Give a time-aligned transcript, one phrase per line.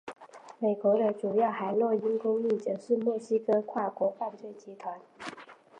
[0.57, 4.99] 美国的主要海洛因供应者是墨西哥跨国犯罪集团。